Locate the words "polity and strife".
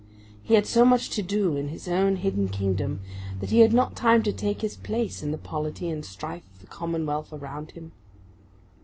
5.37-6.41